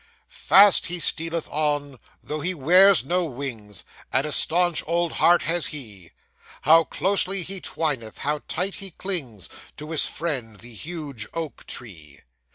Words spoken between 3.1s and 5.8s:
wings, And a staunch old heart has